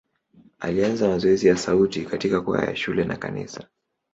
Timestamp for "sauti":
1.57-2.05